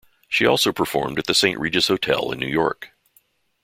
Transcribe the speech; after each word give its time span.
She 0.27 0.47
also 0.47 0.73
performed 0.73 1.19
at 1.19 1.27
the 1.27 1.35
Saint 1.35 1.59
Regis 1.59 1.87
Hotel 1.87 2.31
in 2.31 2.39
New 2.39 2.47
York. 2.47 2.89